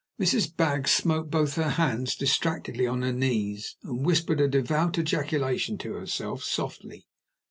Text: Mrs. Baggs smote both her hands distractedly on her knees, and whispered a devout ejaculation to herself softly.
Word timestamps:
Mrs. 0.19 0.57
Baggs 0.57 0.89
smote 0.89 1.29
both 1.29 1.53
her 1.57 1.69
hands 1.77 2.15
distractedly 2.15 2.87
on 2.87 3.03
her 3.03 3.13
knees, 3.13 3.77
and 3.83 4.03
whispered 4.03 4.41
a 4.41 4.47
devout 4.47 4.97
ejaculation 4.97 5.77
to 5.77 5.93
herself 5.93 6.41
softly. 6.41 7.05